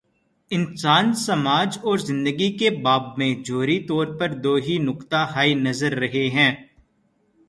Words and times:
انسان، 0.51 1.13
سماج 1.13 1.77
اور 1.83 1.97
زندگی 1.97 2.51
کے 2.57 2.69
باب 2.69 3.17
میں، 3.17 3.33
جوہری 3.35 3.79
طور 3.79 4.07
پر 4.19 4.33
دو 4.33 4.55
ہی 4.55 4.77
نقطہ 4.77 5.15
ہائے 5.15 5.53
نظر 5.53 5.93
رہے 5.93 6.27
ہیں۔ 6.29 6.51